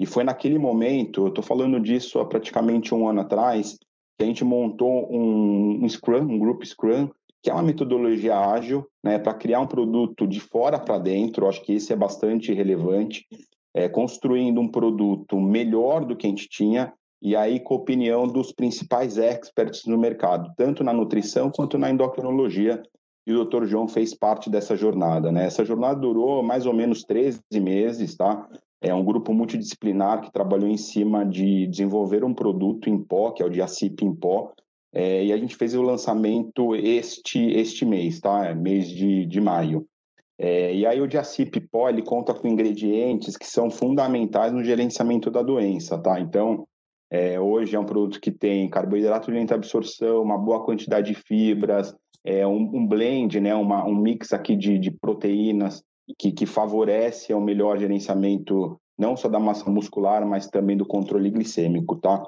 E 0.00 0.06
foi 0.06 0.24
naquele 0.24 0.58
momento, 0.58 1.24
eu 1.24 1.28
estou 1.28 1.44
falando 1.44 1.78
disso 1.78 2.18
há 2.18 2.24
praticamente 2.24 2.94
um 2.94 3.06
ano 3.06 3.20
atrás, 3.20 3.76
que 4.16 4.24
a 4.24 4.26
gente 4.26 4.44
montou 4.44 5.08
um, 5.12 5.84
um 5.84 5.88
Scrum, 5.88 6.22
um 6.22 6.38
grupo 6.38 6.64
Scrum, 6.64 7.08
que 7.42 7.50
é 7.50 7.52
uma 7.52 7.62
metodologia 7.62 8.38
ágil, 8.38 8.86
né, 9.02 9.18
para 9.18 9.34
criar 9.34 9.60
um 9.60 9.66
produto 9.66 10.26
de 10.26 10.38
fora 10.38 10.78
para 10.78 10.98
dentro, 10.98 11.48
acho 11.48 11.62
que 11.62 11.72
isso 11.72 11.92
é 11.92 11.96
bastante 11.96 12.52
relevante, 12.52 13.26
é, 13.74 13.88
construindo 13.88 14.60
um 14.60 14.68
produto 14.68 15.40
melhor 15.40 16.04
do 16.04 16.14
que 16.14 16.26
a 16.26 16.30
gente 16.30 16.48
tinha, 16.48 16.92
e 17.20 17.34
aí 17.34 17.58
com 17.58 17.74
a 17.74 17.78
opinião 17.78 18.26
dos 18.26 18.52
principais 18.52 19.18
experts 19.18 19.86
no 19.86 19.98
mercado, 19.98 20.52
tanto 20.56 20.84
na 20.84 20.92
nutrição 20.92 21.50
quanto 21.50 21.78
na 21.78 21.90
endocrinologia, 21.90 22.82
e 23.26 23.32
o 23.32 23.44
Dr. 23.44 23.64
João 23.64 23.86
fez 23.86 24.14
parte 24.14 24.50
dessa 24.50 24.76
jornada. 24.76 25.30
Né? 25.30 25.46
Essa 25.46 25.64
jornada 25.64 26.00
durou 26.00 26.42
mais 26.42 26.66
ou 26.66 26.72
menos 26.72 27.04
13 27.04 27.40
meses, 27.60 28.16
tá? 28.16 28.48
É 28.82 28.92
um 28.92 29.04
grupo 29.04 29.32
multidisciplinar 29.32 30.20
que 30.20 30.32
trabalhou 30.32 30.68
em 30.68 30.76
cima 30.76 31.24
de 31.24 31.68
desenvolver 31.68 32.24
um 32.24 32.34
produto 32.34 32.90
em 32.90 32.98
pó, 32.98 33.30
que 33.30 33.40
é 33.40 33.46
o 33.46 33.48
Diacip 33.48 34.04
em 34.04 34.12
pó, 34.12 34.52
é, 34.92 35.24
e 35.24 35.32
a 35.32 35.36
gente 35.36 35.56
fez 35.56 35.74
o 35.74 35.82
lançamento 35.82 36.74
este, 36.74 37.38
este 37.52 37.86
mês, 37.86 38.20
tá? 38.20 38.46
É 38.46 38.54
mês 38.54 38.88
de, 38.88 39.24
de 39.24 39.40
maio. 39.40 39.86
É, 40.36 40.74
e 40.74 40.84
aí 40.84 41.00
o 41.00 41.06
Diacip 41.06 41.60
Pó, 41.70 41.88
ele 41.88 42.02
conta 42.02 42.34
com 42.34 42.48
ingredientes 42.48 43.36
que 43.36 43.46
são 43.46 43.70
fundamentais 43.70 44.52
no 44.52 44.64
gerenciamento 44.64 45.30
da 45.30 45.42
doença, 45.42 45.96
tá? 45.98 46.18
Então, 46.18 46.66
é, 47.10 47.38
hoje 47.38 47.76
é 47.76 47.78
um 47.78 47.86
produto 47.86 48.20
que 48.20 48.32
tem 48.32 48.68
carboidrato 48.68 49.30
de 49.30 49.38
lenta 49.38 49.54
absorção, 49.54 50.22
uma 50.22 50.36
boa 50.36 50.64
quantidade 50.64 51.12
de 51.12 51.14
fibras, 51.14 51.94
é 52.24 52.46
um, 52.46 52.70
um 52.74 52.86
blend, 52.86 53.40
né? 53.40 53.54
Uma, 53.54 53.86
um 53.86 53.94
mix 53.94 54.32
aqui 54.32 54.56
de, 54.56 54.78
de 54.78 54.90
proteínas 54.90 55.82
que, 56.18 56.32
que 56.32 56.46
favorece 56.46 57.32
o 57.34 57.40
melhor 57.40 57.78
gerenciamento 57.78 58.78
não 58.98 59.16
só 59.16 59.28
da 59.28 59.40
massa 59.40 59.68
muscular, 59.70 60.26
mas 60.26 60.48
também 60.48 60.76
do 60.76 60.86
controle 60.86 61.30
glicêmico, 61.30 61.96
tá? 61.96 62.22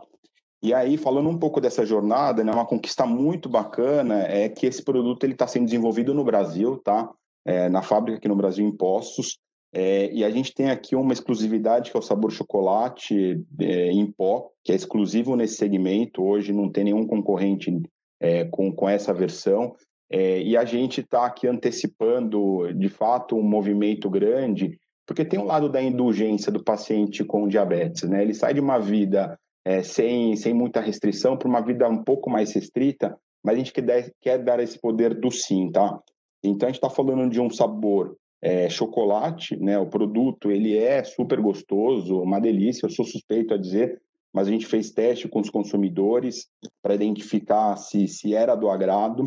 E 0.63 0.73
aí, 0.73 0.97
falando 0.97 1.29
um 1.29 1.39
pouco 1.39 1.61
dessa 1.61 1.85
jornada, 1.85 2.43
né, 2.43 2.51
uma 2.51 2.65
conquista 2.65 3.05
muito 3.05 3.49
bacana 3.51 4.23
é 4.23 4.49
que 4.49 4.67
esse 4.67 4.83
produto 4.83 5.25
está 5.27 5.47
sendo 5.47 5.67
desenvolvido 5.67 6.15
no 6.15 6.25
Brasil, 6.25 6.79
tá? 6.79 7.11
É, 7.45 7.69
na 7.69 7.83
fábrica 7.83 8.17
aqui 8.17 8.29
no 8.29 8.37
Brasil, 8.37 8.67
em 8.67 8.75
Poços. 8.75 9.39
É, 9.75 10.11
e 10.11 10.25
a 10.25 10.31
gente 10.31 10.55
tem 10.55 10.71
aqui 10.71 10.97
uma 10.97 11.13
exclusividade 11.13 11.91
que 11.91 11.97
é 11.97 12.01
o 12.01 12.03
sabor 12.03 12.31
chocolate 12.31 13.45
é, 13.61 13.91
em 13.91 14.11
pó, 14.11 14.49
que 14.65 14.73
é 14.73 14.75
exclusivo 14.75 15.37
nesse 15.37 15.57
segmento. 15.57 16.23
Hoje 16.23 16.53
não 16.53 16.71
tem 16.71 16.85
nenhum 16.85 17.07
concorrente 17.07 17.71
é, 18.19 18.45
com, 18.45 18.73
com 18.73 18.89
essa 18.89 19.13
versão. 19.13 19.75
É, 20.11 20.41
e 20.43 20.57
a 20.57 20.65
gente 20.65 21.01
está 21.01 21.27
aqui 21.27 21.47
antecipando, 21.47 22.73
de 22.75 22.89
fato, 22.89 23.37
um 23.37 23.43
movimento 23.43 24.09
grande, 24.11 24.79
porque 25.07 25.25
tem 25.25 25.39
um 25.39 25.45
lado 25.45 25.69
da 25.69 25.83
indulgência 25.83 26.53
do 26.53 26.63
paciente 26.63 27.25
com 27.25 27.49
diabetes, 27.49 28.03
né? 28.05 28.23
Ele 28.23 28.35
sai 28.35 28.55
de 28.55 28.61
uma 28.61 28.79
vida 28.79 29.39
é, 29.65 29.83
sem, 29.83 30.37
sem 30.37 30.55
muita 30.55 30.81
restrição 30.81 31.37
para 31.37 31.49
uma 31.49 31.61
vida 31.61 31.89
um 31.89 32.03
pouco 32.03 32.31
mais 32.31 32.53
restrita, 32.53 33.17
mas 33.43 33.55
a 33.55 33.59
gente 33.59 33.73
quer, 33.73 34.13
quer 34.21 34.39
dar 34.39 34.61
esse 34.61 34.79
poder 34.79 35.15
do 35.15 35.31
sim, 35.31 35.71
tá? 35.71 35.99
Então 36.43 36.67
a 36.67 36.71
gente 36.71 36.79
está 36.79 36.91
falando 36.91 37.29
de 37.31 37.41
um 37.41 37.51
sabor 37.51 38.17
é, 38.43 38.69
chocolate, 38.69 39.57
né? 39.57 39.79
O 39.79 39.87
produto 39.87 40.51
ele 40.51 40.77
é 40.77 41.03
super 41.03 41.41
gostoso, 41.41 42.21
uma 42.21 42.39
delícia. 42.39 42.87
Eu 42.87 42.91
sou 42.91 43.05
suspeito 43.05 43.55
a 43.55 43.59
dizer, 43.59 44.01
mas 44.33 44.49
a 44.49 44.51
gente 44.51 44.67
fez 44.67 44.91
teste 44.91 45.29
com 45.29 45.41
os 45.41 45.49
consumidores 45.49 46.47
para 46.83 46.95
identificar 46.95 47.77
se, 47.77 48.07
se 48.07 48.35
era 48.35 48.55
do 48.55 48.69
agrado 48.69 49.27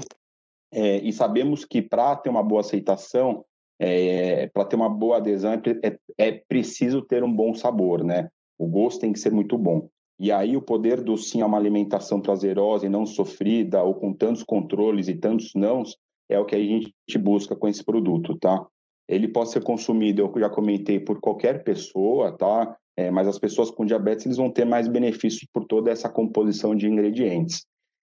é, 0.71 0.97
e 0.97 1.13
sabemos 1.13 1.65
que 1.65 1.81
para 1.81 2.15
ter 2.15 2.29
uma 2.29 2.43
boa 2.43 2.61
aceitação, 2.61 3.45
é, 3.79 4.47
para 4.47 4.65
ter 4.65 4.75
uma 4.75 4.89
boa 4.89 5.17
adesão, 5.17 5.53
é, 5.53 5.87
é, 5.87 5.97
é 6.17 6.31
preciso 6.31 7.01
ter 7.01 7.23
um 7.23 7.31
bom 7.31 7.53
sabor, 7.53 8.03
né? 8.03 8.29
O 8.57 8.67
gosto 8.67 9.01
tem 9.01 9.13
que 9.13 9.19
ser 9.19 9.31
muito 9.31 9.57
bom. 9.57 9.87
E 10.19 10.31
aí 10.31 10.57
o 10.57 10.61
poder 10.61 11.01
do 11.01 11.15
sim 11.15 11.41
a 11.41 11.45
uma 11.45 11.57
alimentação 11.57 12.19
prazerosa 12.19 12.85
e 12.85 12.89
não 12.89 13.05
sofrida, 13.05 13.83
ou 13.83 13.93
com 13.93 14.11
tantos 14.13 14.43
controles 14.43 15.07
e 15.07 15.15
tantos 15.15 15.53
nãos, 15.53 15.95
é 16.27 16.39
o 16.39 16.45
que 16.45 16.55
a 16.55 16.59
gente 16.59 16.93
busca 17.19 17.55
com 17.55 17.67
esse 17.67 17.83
produto, 17.83 18.35
tá? 18.37 18.65
Ele 19.07 19.27
pode 19.27 19.51
ser 19.51 19.63
consumido, 19.63 20.21
eu 20.21 20.41
já 20.41 20.49
comentei, 20.49 20.99
por 20.99 21.21
qualquer 21.21 21.63
pessoa, 21.63 22.35
tá? 22.35 22.75
É, 22.97 23.11
mas 23.11 23.27
as 23.27 23.37
pessoas 23.37 23.69
com 23.69 23.85
diabetes 23.85 24.25
eles 24.25 24.37
vão 24.37 24.51
ter 24.51 24.65
mais 24.65 24.87
benefícios 24.87 25.47
por 25.53 25.65
toda 25.65 25.91
essa 25.91 26.09
composição 26.09 26.75
de 26.75 26.87
ingredientes. 26.87 27.65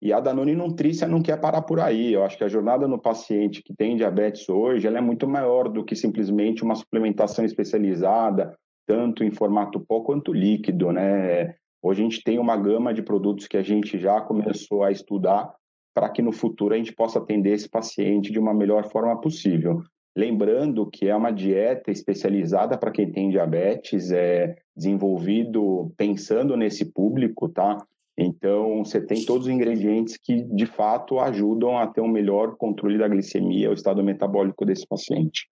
E 0.02 0.14
a 0.14 0.20
Danone 0.20 0.56
Nutrícia 0.56 1.08
não 1.08 1.22
quer 1.22 1.40
parar 1.40 1.64
por 1.64 1.80
aí. 1.80 2.14
Eu 2.14 2.24
acho 2.24 2.38
que 2.38 2.44
a 2.44 2.50
jornada 2.50 2.88
no 2.88 3.00
paciente 3.00 3.64
que 3.64 3.74
tem 3.74 3.96
diabetes 3.96 4.48
hoje 4.48 4.88
ela 4.88 5.00
é 5.00 5.02
muito 5.02 5.28
maior 5.28 5.68
do 5.70 5.84
que 5.84 5.96
simplesmente 5.96 6.64
uma 6.64 6.76
suplementação 6.76 7.44
especializada, 7.44 8.56
tanto 8.86 9.24
em 9.24 9.32
formato 9.32 9.80
pó 9.80 10.02
quanto 10.02 10.32
líquido, 10.32 10.92
né? 10.92 11.56
Hoje 11.82 12.02
a 12.02 12.04
gente 12.04 12.24
tem 12.24 12.38
uma 12.40 12.56
gama 12.56 12.94
de 12.94 13.02
produtos 13.02 13.48
que 13.48 13.58
a 13.58 13.64
gente 13.64 13.98
já 13.98 14.22
começou 14.22 14.84
a 14.84 14.92
estudar 14.92 15.54
para 15.96 16.10
que 16.10 16.22
no 16.22 16.32
futuro 16.32 16.76
a 16.76 16.78
gente 16.78 16.94
possa 16.94 17.18
atender 17.18 17.54
esse 17.54 17.68
paciente 17.68 18.32
de 18.32 18.38
uma 18.38 18.54
melhor 18.54 18.88
forma 18.90 19.20
possível. 19.20 19.82
Lembrando 20.16 20.90
que 20.90 21.08
é 21.08 21.16
uma 21.16 21.32
dieta 21.32 21.92
especializada 21.92 22.78
para 22.78 22.92
quem 22.92 23.12
tem 23.12 23.30
diabetes, 23.30 24.12
é 24.12 24.56
desenvolvido 24.76 25.92
pensando 25.98 26.56
nesse 26.56 26.92
público, 26.92 27.50
tá? 27.50 27.78
Então, 28.18 28.84
você 28.84 29.00
tem 29.00 29.24
todos 29.24 29.46
os 29.46 29.54
ingredientes 29.54 30.18
que, 30.18 30.42
de 30.44 30.66
fato, 30.66 31.20
ajudam 31.20 31.78
a 31.78 31.86
ter 31.86 32.02
um 32.02 32.08
melhor 32.08 32.56
controle 32.56 32.98
da 32.98 33.08
glicemia, 33.08 33.70
o 33.70 33.74
estado 33.74 34.04
metabólico 34.04 34.66
desse 34.66 34.88
paciente. 34.88 35.48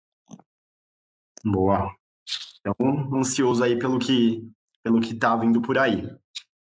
Boa. 1.43 1.91
Então, 2.59 3.17
ansioso 3.17 3.63
aí 3.63 3.79
pelo 3.79 3.97
que 3.97 4.47
pelo 4.83 4.99
que 4.99 5.13
está 5.13 5.35
vindo 5.35 5.61
por 5.61 5.77
aí. 5.77 6.09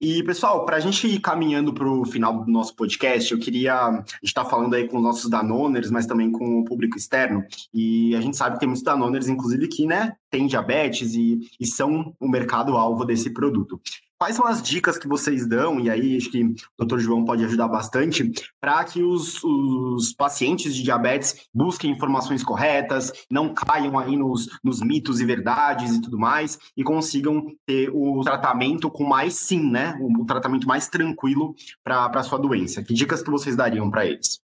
E, 0.02 0.24
pessoal, 0.24 0.66
para 0.66 0.78
a 0.78 0.80
gente 0.80 1.06
ir 1.08 1.20
caminhando 1.20 1.74
para 1.74 1.86
o 1.86 2.06
final 2.06 2.46
do 2.46 2.50
nosso 2.50 2.74
podcast, 2.74 3.34
eu 3.34 3.40
queria. 3.40 3.76
A 3.76 3.96
gente 3.98 4.24
está 4.24 4.46
falando 4.46 4.74
aí 4.74 4.88
com 4.88 4.98
os 4.98 5.04
nossos 5.04 5.30
Danoners, 5.30 5.92
mas 5.92 6.06
também 6.06 6.32
com 6.32 6.60
o 6.60 6.64
público 6.64 6.98
externo. 6.98 7.44
E 7.74 8.16
a 8.16 8.22
gente 8.22 8.38
sabe 8.38 8.54
que 8.54 8.62
tem 8.62 8.68
muitos 8.70 8.84
Danoners, 8.84 9.28
inclusive, 9.28 9.68
que 9.68 9.86
né, 9.86 10.14
têm 10.30 10.48
diabetes 10.48 11.14
e, 11.16 11.40
e 11.60 11.68
são 11.68 12.16
o 12.18 12.30
mercado-alvo 12.30 13.04
desse 13.04 13.34
produto. 13.34 13.80
Quais 14.22 14.36
são 14.36 14.46
as 14.46 14.62
dicas 14.62 14.98
que 14.98 15.08
vocês 15.08 15.48
dão, 15.48 15.80
e 15.80 15.90
aí 15.90 16.18
acho 16.18 16.30
que 16.30 16.44
o 16.44 16.86
Dr. 16.86 16.98
João 16.98 17.24
pode 17.24 17.46
ajudar 17.46 17.70
bastante, 17.70 18.30
para 18.60 18.84
que 18.84 19.02
os, 19.02 19.42
os, 19.42 20.12
pacientes 20.12 20.76
de 20.76 20.84
diabetes 20.84 21.48
busquem 21.54 21.92
informações 21.92 22.44
corretas, 22.44 23.14
não 23.32 23.54
caiam 23.54 23.98
aí 23.98 24.18
nos, 24.18 24.50
nos 24.62 24.82
mitos 24.82 25.22
e 25.22 25.26
verdades 25.26 25.96
e 25.96 26.02
tudo 26.02 26.20
mais, 26.20 26.60
e 26.76 26.84
consigam 26.84 27.48
ter 27.66 27.90
o 27.94 28.20
tratamento 28.20 28.92
com 28.92 29.06
mais 29.06 29.36
sim, 29.36 29.72
né? 29.72 29.98
O, 30.02 30.24
o 30.24 30.26
tratamento 30.26 30.68
mais 30.68 30.90
tranquilo 30.90 31.56
para 31.82 32.08
a 32.08 32.24
sua 32.24 32.38
doença. 32.38 32.84
Que 32.84 32.94
dicas 32.94 33.24
que 33.24 33.32
vocês 33.32 33.56
dariam 33.56 33.90
para 33.90 34.06
eles? 34.06 34.42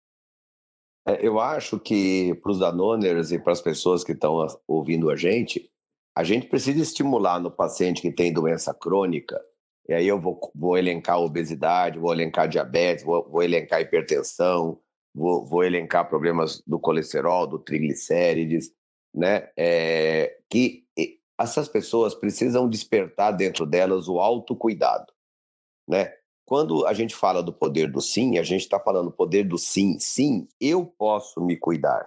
É, 1.08 1.28
eu 1.28 1.40
acho 1.40 1.80
que 1.80 2.36
para 2.44 2.52
os 2.52 2.60
Danoners 2.60 3.32
e 3.32 3.40
para 3.40 3.54
as 3.54 3.62
pessoas 3.62 4.04
que 4.04 4.12
estão 4.12 4.46
ouvindo 4.68 5.10
a 5.10 5.16
gente, 5.16 5.68
a 6.16 6.24
gente 6.24 6.46
precisa 6.46 6.80
estimular 6.80 7.40
no 7.40 7.50
paciente 7.50 8.04
que 8.04 8.12
tem 8.12 8.32
doença 8.32 8.72
crônica 8.72 9.42
e 9.88 9.94
aí 9.94 10.08
eu 10.08 10.20
vou, 10.20 10.40
vou 10.56 10.78
elencar 10.78 11.20
obesidade, 11.20 12.00
vou 12.00 12.14
elencar 12.14 12.48
diabetes, 12.48 13.04
vou, 13.04 13.28
vou 13.30 13.44
elencar 13.44 13.82
hipertensão, 13.82 14.80
vou, 15.14 15.46
vou, 15.46 15.64
elencar 15.64 16.08
problemas 16.08 16.62
do 16.66 16.80
colesterol, 16.80 17.46
do 17.46 17.60
triglicérides, 17.60 18.72
né? 19.14 19.50
É, 19.58 20.38
que 20.50 20.86
essas 21.38 21.68
pessoas 21.68 22.16
precisam 22.16 22.70
despertar 22.70 23.32
dentro 23.32 23.66
delas 23.66 24.08
o 24.08 24.20
autocuidado, 24.20 25.12
né? 25.88 26.14
Quando 26.46 26.86
a 26.86 26.94
gente 26.94 27.16
fala 27.16 27.42
do 27.42 27.54
poder 27.54 27.92
do 27.92 28.02
sim, 28.02 28.38
a 28.38 28.44
gente 28.44 28.62
está 28.62 28.80
falando 28.80 29.12
poder 29.12 29.44
do 29.44 29.58
sim. 29.58 29.98
Sim, 30.00 30.48
eu 30.60 30.86
posso 30.86 31.42
me 31.42 31.58
cuidar, 31.58 32.06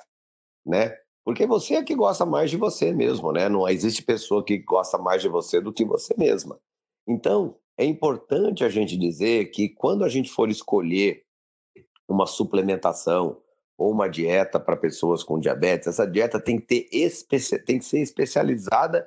né? 0.65 0.97
Porque 1.25 1.47
você 1.47 1.75
é 1.75 1.83
que 1.83 1.95
gosta 1.95 2.25
mais 2.25 2.51
de 2.51 2.57
você 2.57 2.93
mesmo, 2.93 3.33
né? 3.33 3.49
Não 3.49 3.69
existe 3.69 4.03
pessoa 4.03 4.45
que 4.45 4.59
gosta 4.59 4.97
mais 4.97 5.23
de 5.23 5.29
você 5.29 5.61
do 5.61 5.73
que 5.73 5.85
você 5.85 6.15
mesma. 6.17 6.59
Então, 7.07 7.57
é 7.79 7.85
importante 7.85 8.65
a 8.65 8.69
gente 8.69 8.97
dizer 8.97 9.51
que 9.51 9.69
quando 9.69 10.05
a 10.05 10.09
gente 10.09 10.31
for 10.31 10.49
escolher 10.49 11.23
uma 12.09 12.27
suplementação 12.27 13.41
ou 13.77 13.91
uma 13.93 14.09
dieta 14.09 14.59
para 14.59 14.77
pessoas 14.77 15.23
com 15.23 15.39
diabetes, 15.39 15.89
essa 15.89 16.07
dieta 16.07 16.41
tem 16.41 16.59
que, 16.59 16.67
ter 16.67 16.89
tem 17.67 17.79
que 17.79 17.85
ser 17.85 18.01
especializada, 18.01 19.07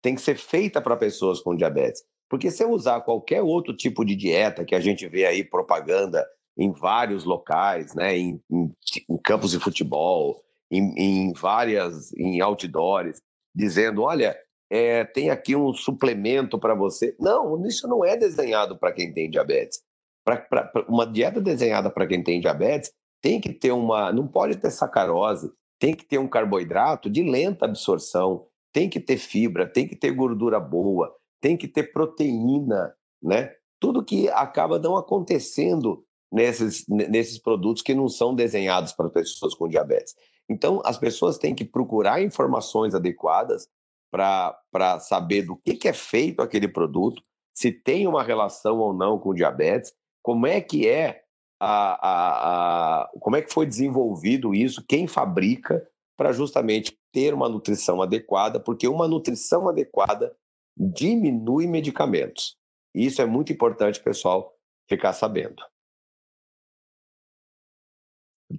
tem 0.00 0.14
que 0.14 0.20
ser 0.20 0.36
feita 0.36 0.80
para 0.80 0.96
pessoas 0.96 1.40
com 1.40 1.56
diabetes. 1.56 2.04
Porque 2.28 2.50
se 2.50 2.62
eu 2.62 2.70
usar 2.70 3.00
qualquer 3.00 3.42
outro 3.42 3.74
tipo 3.74 4.04
de 4.04 4.14
dieta 4.14 4.64
que 4.64 4.74
a 4.74 4.80
gente 4.80 5.08
vê 5.08 5.26
aí 5.26 5.42
propaganda 5.44 6.24
em 6.56 6.72
vários 6.72 7.24
locais, 7.24 7.94
né, 7.94 8.16
em, 8.16 8.40
em, 8.50 8.72
em 9.08 9.16
campos 9.18 9.50
de 9.50 9.60
futebol, 9.60 10.40
em, 10.70 10.94
em 10.96 11.32
várias, 11.32 12.12
em 12.14 12.40
outdoors, 12.40 13.20
dizendo, 13.54 14.02
olha, 14.02 14.36
é, 14.70 15.04
tem 15.04 15.30
aqui 15.30 15.54
um 15.54 15.72
suplemento 15.72 16.58
para 16.58 16.74
você. 16.74 17.16
Não, 17.20 17.64
isso 17.66 17.86
não 17.86 18.04
é 18.04 18.16
desenhado 18.16 18.78
para 18.78 18.92
quem 18.92 19.12
tem 19.12 19.30
diabetes. 19.30 19.80
Pra, 20.24 20.36
pra, 20.38 20.64
pra 20.64 20.84
uma 20.88 21.06
dieta 21.06 21.40
desenhada 21.40 21.90
para 21.90 22.06
quem 22.06 22.22
tem 22.22 22.40
diabetes 22.40 22.92
tem 23.22 23.40
que 23.40 23.52
ter 23.52 23.72
uma. 23.72 24.12
Não 24.12 24.26
pode 24.26 24.56
ter 24.56 24.70
sacarose, 24.70 25.50
tem 25.78 25.94
que 25.94 26.04
ter 26.04 26.18
um 26.18 26.28
carboidrato 26.28 27.08
de 27.10 27.22
lenta 27.22 27.64
absorção, 27.64 28.46
tem 28.72 28.88
que 28.88 29.00
ter 29.00 29.18
fibra, 29.18 29.66
tem 29.66 29.86
que 29.86 29.96
ter 29.96 30.10
gordura 30.12 30.60
boa, 30.60 31.14
tem 31.40 31.56
que 31.56 31.68
ter 31.68 31.92
proteína, 31.92 32.94
né? 33.22 33.52
Tudo 33.80 34.04
que 34.04 34.28
acaba 34.28 34.78
não 34.78 34.96
acontecendo 34.96 36.04
nesses, 36.32 36.84
nesses 36.88 37.38
produtos 37.38 37.82
que 37.82 37.94
não 37.94 38.08
são 38.08 38.34
desenhados 38.34 38.92
para 38.92 39.10
pessoas 39.10 39.54
com 39.54 39.68
diabetes. 39.68 40.14
Então, 40.48 40.80
as 40.84 40.98
pessoas 40.98 41.38
têm 41.38 41.54
que 41.54 41.64
procurar 41.64 42.22
informações 42.22 42.94
adequadas 42.94 43.68
para 44.10 45.00
saber 45.00 45.42
do 45.42 45.56
que, 45.56 45.74
que 45.74 45.88
é 45.88 45.92
feito 45.92 46.40
aquele 46.40 46.68
produto, 46.68 47.22
se 47.54 47.72
tem 47.72 48.06
uma 48.06 48.22
relação 48.22 48.78
ou 48.78 48.92
não 48.92 49.18
com 49.18 49.34
diabetes, 49.34 49.92
como 50.22 50.46
é 50.46 50.60
que 50.60 50.88
é 50.88 51.22
a, 51.60 52.08
a, 52.08 53.02
a 53.02 53.10
como 53.20 53.36
é 53.36 53.42
que 53.42 53.52
foi 53.52 53.66
desenvolvido 53.66 54.54
isso, 54.54 54.84
quem 54.86 55.06
fabrica, 55.06 55.86
para 56.16 56.32
justamente 56.32 56.98
ter 57.12 57.34
uma 57.34 57.48
nutrição 57.48 58.02
adequada, 58.02 58.58
porque 58.58 58.88
uma 58.88 59.06
nutrição 59.06 59.68
adequada 59.68 60.34
diminui 60.76 61.66
medicamentos. 61.66 62.56
Isso 62.94 63.20
é 63.20 63.26
muito 63.26 63.52
importante, 63.52 64.02
pessoal, 64.02 64.54
ficar 64.88 65.12
sabendo. 65.12 65.62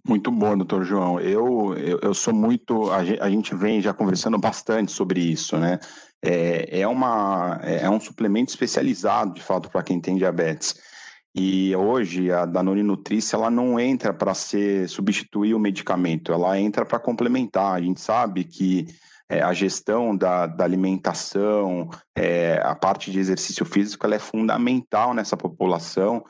Muito 0.05 0.29
bom, 0.31 0.57
doutor 0.57 0.83
João. 0.83 1.19
Eu, 1.19 1.73
eu, 1.77 1.99
eu 2.01 2.13
sou 2.13 2.33
muito. 2.33 2.91
A 2.91 3.05
gente, 3.05 3.21
a 3.21 3.29
gente, 3.29 3.55
vem 3.55 3.81
já 3.81 3.93
conversando 3.93 4.37
bastante 4.37 4.91
sobre 4.91 5.21
isso, 5.21 5.57
né? 5.57 5.79
É, 6.21 6.81
é, 6.81 6.87
uma, 6.87 7.59
é 7.63 7.89
um 7.89 7.99
suplemento 7.99 8.49
especializado, 8.49 9.33
de 9.33 9.41
fato, 9.41 9.69
para 9.69 9.83
quem 9.83 9.99
tem 9.99 10.17
diabetes. 10.17 10.75
E 11.33 11.73
hoje 11.75 12.31
a 12.31 12.45
Danone 12.45 12.81
Nutrícia 12.81 13.35
ela 13.35 13.51
não 13.51 13.79
entra 13.79 14.11
para 14.13 14.33
ser 14.33 14.89
substituir 14.89 15.53
o 15.53 15.59
medicamento, 15.59 16.33
ela 16.33 16.59
entra 16.59 16.83
para 16.83 16.99
complementar. 16.99 17.75
A 17.75 17.81
gente 17.81 18.01
sabe 18.01 18.43
que 18.43 18.87
é, 19.29 19.41
a 19.41 19.53
gestão 19.53 20.17
da, 20.17 20.47
da 20.47 20.63
alimentação, 20.63 21.89
é, 22.15 22.59
a 22.63 22.73
parte 22.75 23.11
de 23.11 23.19
exercício 23.19 23.65
físico, 23.65 24.05
ela 24.05 24.15
é 24.15 24.19
fundamental 24.19 25.13
nessa 25.13 25.37
população 25.37 26.23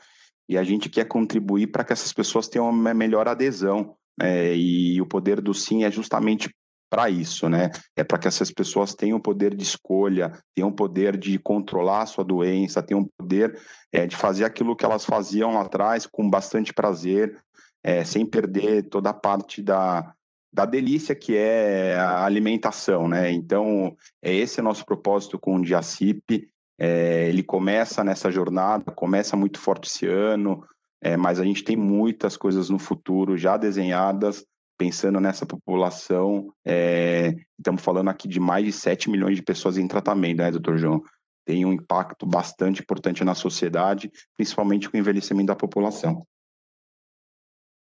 e 0.48 0.56
a 0.56 0.64
gente 0.64 0.88
quer 0.88 1.04
contribuir 1.06 1.68
para 1.68 1.84
que 1.84 1.92
essas 1.92 2.12
pessoas 2.12 2.48
tenham 2.48 2.68
uma 2.70 2.94
melhor 2.94 3.28
adesão. 3.28 3.94
É, 4.20 4.56
e 4.56 5.00
o 5.00 5.06
poder 5.06 5.40
do 5.40 5.54
sim 5.54 5.84
é 5.84 5.90
justamente 5.90 6.50
para 6.90 7.10
isso, 7.10 7.48
né? 7.48 7.70
É 7.94 8.02
para 8.02 8.18
que 8.18 8.26
essas 8.26 8.50
pessoas 8.50 8.94
tenham 8.94 9.20
poder 9.20 9.54
de 9.54 9.62
escolha, 9.62 10.32
tenham 10.54 10.72
poder 10.72 11.16
de 11.16 11.38
controlar 11.38 12.02
a 12.02 12.06
sua 12.06 12.24
doença, 12.24 12.82
tenham 12.82 13.06
poder 13.16 13.60
é, 13.92 14.06
de 14.06 14.16
fazer 14.16 14.44
aquilo 14.44 14.74
que 14.74 14.84
elas 14.84 15.04
faziam 15.04 15.52
lá 15.54 15.62
atrás 15.62 16.06
com 16.06 16.28
bastante 16.28 16.72
prazer, 16.72 17.38
é, 17.84 18.04
sem 18.04 18.24
perder 18.24 18.88
toda 18.88 19.10
a 19.10 19.14
parte 19.14 19.62
da, 19.62 20.14
da 20.52 20.64
delícia 20.64 21.14
que 21.14 21.36
é 21.36 21.94
a 21.96 22.24
alimentação, 22.24 23.06
né? 23.06 23.30
Então, 23.30 23.94
é 24.22 24.34
esse 24.34 24.60
é 24.60 24.62
nosso 24.62 24.84
propósito 24.84 25.38
com 25.38 25.56
o 25.56 25.62
Diacip. 25.62 26.48
É, 26.78 27.28
ele 27.28 27.42
começa 27.42 28.04
nessa 28.04 28.30
jornada, 28.30 28.92
começa 28.92 29.36
muito 29.36 29.58
forte 29.58 29.88
esse 29.88 30.06
ano, 30.06 30.64
é, 31.00 31.16
mas 31.16 31.40
a 31.40 31.44
gente 31.44 31.64
tem 31.64 31.76
muitas 31.76 32.36
coisas 32.36 32.70
no 32.70 32.78
futuro 32.78 33.36
já 33.36 33.56
desenhadas, 33.56 34.44
pensando 34.78 35.20
nessa 35.20 35.44
população. 35.44 36.52
É, 36.64 37.34
estamos 37.58 37.82
falando 37.82 38.08
aqui 38.08 38.28
de 38.28 38.38
mais 38.38 38.64
de 38.64 38.72
7 38.72 39.10
milhões 39.10 39.36
de 39.36 39.42
pessoas 39.42 39.76
em 39.76 39.88
tratamento, 39.88 40.38
né, 40.38 40.50
doutor 40.50 40.78
João? 40.78 41.02
Tem 41.44 41.64
um 41.64 41.72
impacto 41.72 42.26
bastante 42.26 42.82
importante 42.82 43.24
na 43.24 43.34
sociedade, 43.34 44.10
principalmente 44.36 44.88
com 44.88 44.96
o 44.96 45.00
envelhecimento 45.00 45.46
da 45.46 45.56
população. 45.56 46.24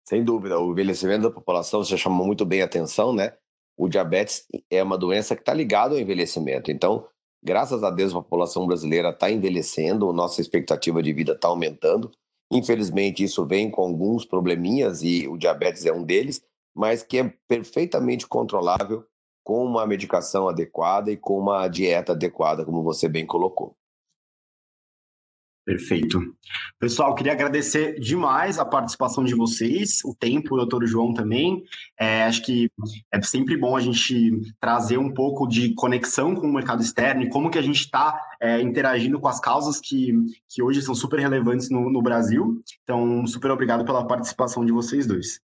Sem 0.06 0.24
dúvida, 0.24 0.60
o 0.60 0.72
envelhecimento 0.72 1.24
da 1.24 1.32
população, 1.32 1.84
você 1.84 1.98
chamou 1.98 2.26
muito 2.26 2.46
bem 2.46 2.62
a 2.62 2.66
atenção, 2.66 3.14
né? 3.14 3.34
O 3.78 3.88
diabetes 3.88 4.46
é 4.70 4.84
uma 4.84 4.98
doença 4.98 5.36
que 5.36 5.42
está 5.42 5.54
ligada 5.54 5.96
ao 5.96 6.02
envelhecimento. 6.02 6.70
Então, 6.70 7.08
graças 7.44 7.84
a 7.84 7.90
Deus, 7.90 8.12
a 8.12 8.16
população 8.16 8.66
brasileira 8.66 9.10
está 9.10 9.30
envelhecendo, 9.30 10.12
nossa 10.14 10.42
expectativa 10.42 11.04
de 11.04 11.12
vida 11.12 11.34
está 11.34 11.48
aumentando. 11.48 12.10
Infelizmente, 12.52 13.24
isso 13.24 13.46
vem 13.46 13.70
com 13.70 13.82
alguns 13.82 14.26
probleminhas 14.26 15.02
e 15.02 15.28
o 15.28 15.38
diabetes 15.38 15.86
é 15.86 15.92
um 15.92 16.04
deles, 16.04 16.42
mas 16.76 17.04
que 17.04 17.18
é 17.18 17.34
perfeitamente 17.48 18.28
controlável 18.28 19.06
com 19.44 19.66
uma 19.66 19.86
medicação 19.86 20.48
adequada 20.48 21.12
e 21.12 21.18
com 21.18 21.38
uma 21.38 21.68
dieta 21.68 22.14
adequada, 22.14 22.64
como 22.64 22.82
você 22.82 23.10
bem 23.10 23.26
colocou. 23.26 23.76
Perfeito. 25.66 26.20
Pessoal, 26.78 27.16
queria 27.16 27.32
agradecer 27.32 27.98
demais 27.98 28.60
a 28.60 28.66
participação 28.66 29.24
de 29.24 29.34
vocês, 29.34 30.02
o 30.04 30.14
tempo, 30.14 30.56
o 30.56 30.58
doutor 30.58 30.86
João 30.86 31.14
também. 31.14 31.64
É, 31.98 32.24
acho 32.24 32.44
que 32.44 32.70
é 33.10 33.22
sempre 33.22 33.56
bom 33.56 33.78
a 33.78 33.80
gente 33.80 34.42
trazer 34.60 34.98
um 34.98 35.14
pouco 35.14 35.48
de 35.48 35.74
conexão 35.74 36.36
com 36.36 36.48
o 36.48 36.54
mercado 36.54 36.82
externo 36.82 37.24
e 37.24 37.30
como 37.30 37.50
que 37.50 37.58
a 37.58 37.62
gente 37.62 37.80
está 37.80 38.20
é, 38.42 38.62
interagindo 38.62 39.22
com 39.22 39.28
as 39.30 39.40
causas 39.40 39.80
que, 39.80 40.14
que 40.50 40.62
hoje 40.62 40.82
são 40.82 40.94
super 40.94 41.20
relevantes 41.20 41.70
no, 41.70 41.90
no 41.90 42.02
Brasil. 42.02 42.62
Então, 42.84 43.26
super 43.26 43.50
obrigado 43.50 43.86
pela 43.86 44.06
participação 44.06 44.66
de 44.66 44.74
vocês 44.74 45.08
dois. 45.08 45.40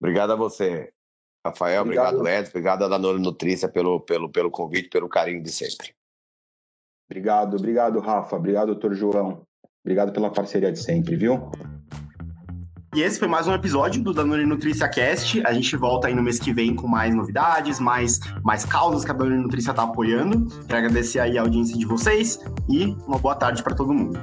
Obrigado 0.00 0.32
a 0.32 0.36
você, 0.36 0.92
Rafael. 1.46 1.82
Obrigado, 1.82 2.16
obrigado 2.16 2.40
Edson. 2.40 2.50
Obrigado 2.50 2.84
a 2.84 2.88
Danone 2.88 3.22
Nutrícia 3.22 3.68
pelo, 3.68 4.00
pelo, 4.00 4.28
pelo 4.28 4.50
convite, 4.50 4.88
pelo 4.88 5.08
carinho 5.08 5.42
de 5.44 5.52
sempre. 5.52 5.94
Obrigado, 7.08 7.56
obrigado, 7.56 8.00
Rafa. 8.00 8.36
Obrigado, 8.36 8.66
doutor 8.68 8.94
João. 8.94 9.42
Obrigado 9.84 10.12
pela 10.12 10.30
parceria 10.30 10.72
de 10.72 10.80
sempre, 10.80 11.16
viu? 11.16 11.50
E 12.94 13.02
esse 13.02 13.18
foi 13.18 13.28
mais 13.28 13.46
um 13.46 13.52
episódio 13.52 14.02
do 14.02 14.12
Danone 14.12 14.46
Nutrícia 14.46 14.88
Cast. 14.88 15.46
A 15.46 15.52
gente 15.52 15.76
volta 15.76 16.08
aí 16.08 16.14
no 16.14 16.22
mês 16.22 16.38
que 16.40 16.52
vem 16.52 16.74
com 16.74 16.88
mais 16.88 17.14
novidades, 17.14 17.78
mais, 17.78 18.18
mais 18.42 18.64
causas 18.64 19.04
que 19.04 19.10
a 19.10 19.14
Danone 19.14 19.42
Nutrícia 19.42 19.70
está 19.70 19.82
apoiando. 19.82 20.46
Quero 20.66 20.78
agradecer 20.78 21.20
aí 21.20 21.36
a 21.36 21.42
audiência 21.42 21.76
de 21.76 21.84
vocês 21.84 22.40
e 22.68 22.86
uma 23.06 23.18
boa 23.18 23.34
tarde 23.34 23.62
para 23.62 23.76
todo 23.76 23.92
mundo. 23.92 24.18